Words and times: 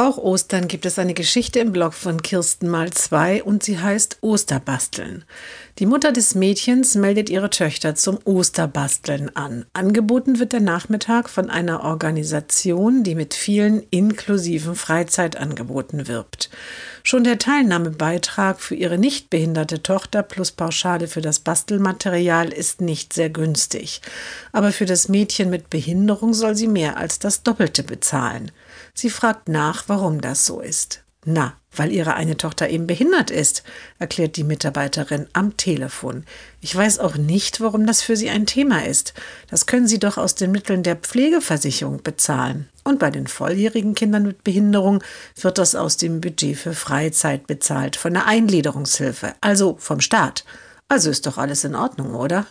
Auch 0.00 0.16
Ostern 0.16 0.68
gibt 0.68 0.86
es 0.86 0.96
eine 1.00 1.12
Geschichte 1.12 1.58
im 1.58 1.72
Blog 1.72 1.92
von 1.92 2.22
Kirsten 2.22 2.68
mal 2.68 2.92
zwei 2.92 3.42
und 3.42 3.64
sie 3.64 3.80
heißt 3.80 4.18
Osterbasteln. 4.20 5.24
Die 5.80 5.86
Mutter 5.86 6.12
des 6.12 6.36
Mädchens 6.36 6.94
meldet 6.94 7.28
ihre 7.28 7.50
Töchter 7.50 7.96
zum 7.96 8.20
Osterbasteln 8.24 9.34
an. 9.34 9.66
Angeboten 9.72 10.38
wird 10.38 10.52
der 10.52 10.60
Nachmittag 10.60 11.28
von 11.28 11.50
einer 11.50 11.82
Organisation, 11.82 13.02
die 13.02 13.16
mit 13.16 13.34
vielen 13.34 13.82
inklusiven 13.90 14.76
Freizeitangeboten 14.76 16.06
wirbt. 16.06 16.48
Schon 17.08 17.24
der 17.24 17.38
Teilnahmebeitrag 17.38 18.60
für 18.60 18.74
ihre 18.74 18.98
nicht 18.98 19.30
behinderte 19.30 19.82
Tochter 19.82 20.22
plus 20.22 20.52
Pauschale 20.52 21.08
für 21.08 21.22
das 21.22 21.38
Bastelmaterial 21.38 22.52
ist 22.52 22.82
nicht 22.82 23.14
sehr 23.14 23.30
günstig. 23.30 24.02
Aber 24.52 24.72
für 24.72 24.84
das 24.84 25.08
Mädchen 25.08 25.48
mit 25.48 25.70
Behinderung 25.70 26.34
soll 26.34 26.54
sie 26.54 26.66
mehr 26.66 26.98
als 26.98 27.18
das 27.18 27.42
Doppelte 27.42 27.82
bezahlen. 27.82 28.50
Sie 28.92 29.08
fragt 29.08 29.48
nach, 29.48 29.84
warum 29.86 30.20
das 30.20 30.44
so 30.44 30.60
ist. 30.60 31.02
Na, 31.24 31.54
weil 31.74 31.92
ihre 31.92 32.12
eine 32.12 32.36
Tochter 32.36 32.68
eben 32.68 32.86
behindert 32.86 33.30
ist, 33.30 33.62
erklärt 33.98 34.36
die 34.36 34.44
Mitarbeiterin 34.44 35.28
am 35.32 35.56
Telefon. 35.56 36.24
Ich 36.60 36.76
weiß 36.76 36.98
auch 36.98 37.16
nicht, 37.16 37.62
warum 37.62 37.86
das 37.86 38.02
für 38.02 38.18
sie 38.18 38.28
ein 38.28 38.44
Thema 38.44 38.84
ist. 38.84 39.14
Das 39.48 39.64
können 39.64 39.88
Sie 39.88 39.98
doch 39.98 40.18
aus 40.18 40.34
den 40.34 40.50
Mitteln 40.50 40.82
der 40.82 40.96
Pflegeversicherung 40.96 42.02
bezahlen. 42.02 42.68
Und 42.88 43.00
bei 43.00 43.10
den 43.10 43.26
volljährigen 43.26 43.94
Kindern 43.94 44.22
mit 44.22 44.44
Behinderung 44.44 45.04
wird 45.38 45.58
das 45.58 45.74
aus 45.74 45.98
dem 45.98 46.22
Budget 46.22 46.56
für 46.56 46.72
Freizeit 46.72 47.46
bezahlt, 47.46 47.96
von 47.96 48.14
der 48.14 48.24
Eingliederungshilfe, 48.24 49.34
also 49.42 49.76
vom 49.78 50.00
Staat. 50.00 50.46
Also 50.88 51.10
ist 51.10 51.26
doch 51.26 51.36
alles 51.36 51.64
in 51.64 51.74
Ordnung, 51.74 52.14
oder? 52.14 52.46